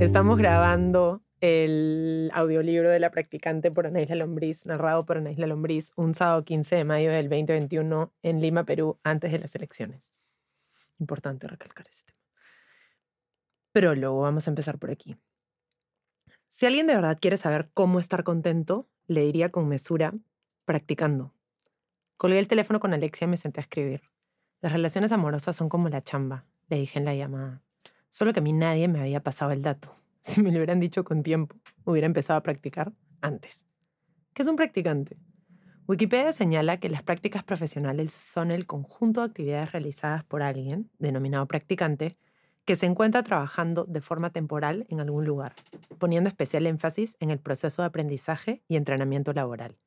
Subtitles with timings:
[0.00, 6.14] Estamos grabando el audiolibro de la practicante por Anaísla Lombriz, narrado por Anaísla Lombriz, un
[6.14, 10.12] sábado 15 de mayo del 2021 en Lima, Perú, antes de las elecciones.
[11.00, 12.18] Importante recalcar ese tema.
[13.72, 15.16] Prólogo, vamos a empezar por aquí.
[16.46, 20.14] Si alguien de verdad quiere saber cómo estar contento, le diría con mesura,
[20.64, 21.34] practicando.
[22.16, 24.02] Colgué el teléfono con Alexia y me senté a escribir.
[24.60, 27.62] Las relaciones amorosas son como la chamba, le dije en la llamada.
[28.08, 29.94] Solo que a mí nadie me había pasado el dato.
[30.20, 33.66] Si me lo hubieran dicho con tiempo, hubiera empezado a practicar antes.
[34.34, 35.16] ¿Qué es un practicante?
[35.86, 41.46] Wikipedia señala que las prácticas profesionales son el conjunto de actividades realizadas por alguien, denominado
[41.46, 42.18] practicante,
[42.66, 45.54] que se encuentra trabajando de forma temporal en algún lugar,
[45.98, 49.78] poniendo especial énfasis en el proceso de aprendizaje y entrenamiento laboral.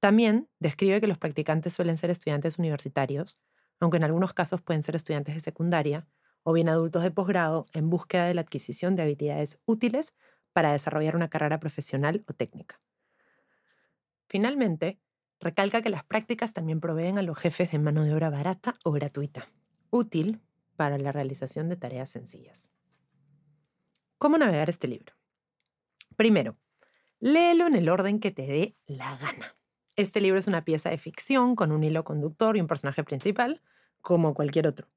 [0.00, 3.40] También describe que los practicantes suelen ser estudiantes universitarios,
[3.80, 6.06] aunque en algunos casos pueden ser estudiantes de secundaria,
[6.42, 10.14] o bien adultos de posgrado en búsqueda de la adquisición de habilidades útiles
[10.52, 12.80] para desarrollar una carrera profesional o técnica.
[14.28, 15.00] Finalmente,
[15.40, 18.92] recalca que las prácticas también proveen a los jefes de mano de obra barata o
[18.92, 19.50] gratuita,
[19.90, 20.40] útil
[20.76, 22.70] para la realización de tareas sencillas.
[24.18, 25.14] ¿Cómo navegar este libro?
[26.16, 26.56] Primero,
[27.18, 29.56] léelo en el orden que te dé la gana.
[29.96, 33.62] Este libro es una pieza de ficción con un hilo conductor y un personaje principal,
[34.00, 34.88] como cualquier otro.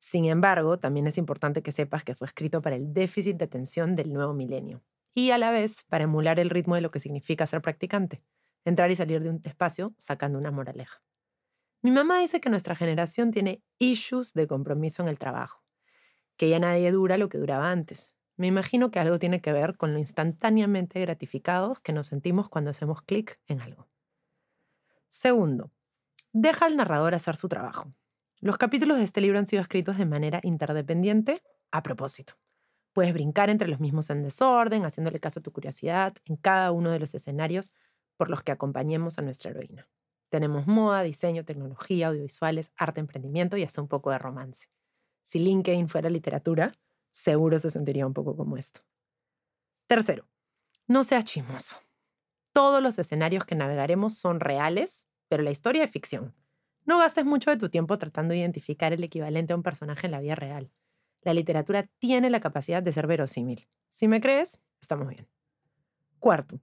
[0.00, 3.94] Sin embargo, también es importante que sepas que fue escrito para el déficit de atención
[3.94, 4.82] del nuevo milenio
[5.14, 8.22] y a la vez para emular el ritmo de lo que significa ser practicante,
[8.64, 11.02] entrar y salir de un espacio sacando una moraleja.
[11.82, 15.62] Mi mamá dice que nuestra generación tiene issues de compromiso en el trabajo,
[16.38, 18.14] que ya nadie dura lo que duraba antes.
[18.36, 22.70] Me imagino que algo tiene que ver con lo instantáneamente gratificados que nos sentimos cuando
[22.70, 23.86] hacemos clic en algo.
[25.08, 25.70] Segundo,
[26.32, 27.92] deja al narrador hacer su trabajo.
[28.42, 32.38] Los capítulos de este libro han sido escritos de manera interdependiente a propósito.
[32.94, 36.90] Puedes brincar entre los mismos en desorden, haciéndole caso a tu curiosidad en cada uno
[36.90, 37.70] de los escenarios
[38.16, 39.90] por los que acompañemos a nuestra heroína.
[40.30, 44.68] Tenemos moda, diseño, tecnología, audiovisuales, arte, emprendimiento y hasta un poco de romance.
[45.22, 46.72] Si LinkedIn fuera literatura,
[47.10, 48.80] seguro se sentiría un poco como esto.
[49.86, 50.26] Tercero,
[50.86, 51.76] no seas chismoso.
[52.52, 56.34] Todos los escenarios que navegaremos son reales, pero la historia es ficción.
[56.84, 60.12] No gastes mucho de tu tiempo tratando de identificar el equivalente a un personaje en
[60.12, 60.70] la vida real.
[61.22, 63.68] La literatura tiene la capacidad de ser verosímil.
[63.90, 65.28] Si me crees, estamos bien.
[66.18, 66.60] Cuarto,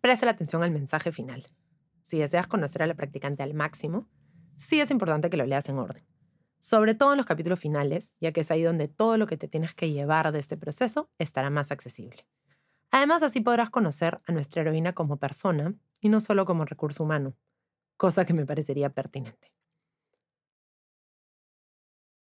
[0.00, 1.46] presta atención al mensaje final.
[2.02, 4.08] Si deseas conocer a la practicante al máximo,
[4.56, 6.06] sí es importante que lo leas en orden.
[6.60, 9.48] Sobre todo en los capítulos finales, ya que es ahí donde todo lo que te
[9.48, 12.26] tienes que llevar de este proceso estará más accesible.
[12.90, 17.36] Además, así podrás conocer a nuestra heroína como persona y no solo como recurso humano,
[17.96, 19.48] cosa que me parecería pertinente.